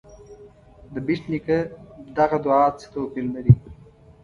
د 0.93 0.95
بېټ 1.05 1.21
نیکه 1.31 1.57
دغه 2.17 2.37
دعا 2.45 2.65
څه 2.79 2.85
توپیر 2.93 3.25
لري. 3.35 3.53